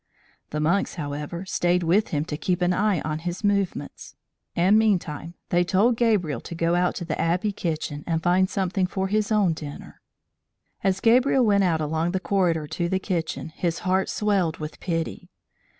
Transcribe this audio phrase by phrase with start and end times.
[0.49, 4.15] The monks, however, stayed with him to keep an eye on his movements;
[4.55, 8.87] and meantime they told Gabriel to go out to the Abbey kitchen and find something
[8.87, 10.01] for his own dinner.
[10.83, 15.29] As Gabriel went out along the corridor to the kitchen, his heart swelled with pity!